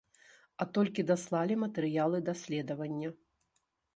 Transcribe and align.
А 0.63 0.65
толькі 0.77 1.05
даслалі 1.11 1.57
матэрыялы 1.65 2.17
даследавання. 2.31 3.09